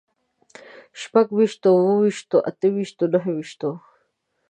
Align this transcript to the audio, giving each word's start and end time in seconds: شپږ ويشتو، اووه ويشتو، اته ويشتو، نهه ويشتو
شپږ 1.01 1.27
ويشتو، 1.37 1.67
اووه 1.75 1.95
ويشتو، 2.01 2.37
اته 2.49 2.67
ويشتو، 2.75 3.03
نهه 3.13 3.29
ويشتو 3.33 3.69